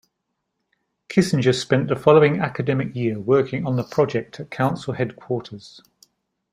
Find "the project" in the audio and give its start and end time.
3.75-4.39